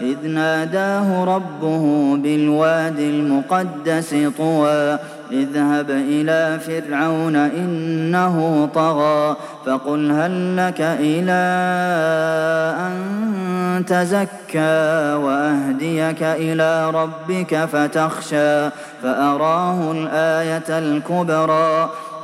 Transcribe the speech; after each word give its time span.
إذ 0.00 0.28
ناداه 0.28 1.24
ربه 1.24 2.16
بالواد 2.16 2.98
المقدس 2.98 4.14
طوى 4.38 4.98
اذهب 5.32 5.90
إلى 5.90 6.58
فرعون 6.60 7.36
إنه 7.36 8.68
طغى 8.74 9.36
فقل 9.66 10.10
هل 10.10 10.56
لك 10.56 10.80
إلى 10.80 11.42
أن 12.86 13.84
تزكى 13.86 15.14
وأهديك 15.14 16.22
إلى 16.22 16.90
ربك 16.90 17.64
فتخشى 17.64 18.70
فأراه 19.02 19.92
الآية 19.92 20.78
الكبرى. 20.78 21.90